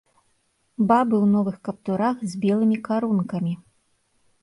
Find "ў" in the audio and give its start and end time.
1.23-1.27